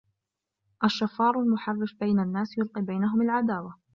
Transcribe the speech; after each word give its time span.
الشَّفَّارُ 0.83 1.39
الْمُحَرِّشُ 1.39 1.93
بَيْنَ 1.93 2.19
النَّاسِ 2.19 2.57
يُلْقِي 2.57 2.81
بَيْنَهُمْ 2.81 3.21
الْعَدَاوَةَ 3.21 3.79